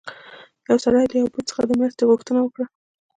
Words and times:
یو 0.69 0.77
سړي 0.83 1.03
له 1.11 1.15
یو 1.21 1.31
بت 1.33 1.45
څخه 1.49 1.61
د 1.65 1.71
مرستې 1.79 2.03
غوښتنه 2.09 2.39
کوله. 2.53 2.65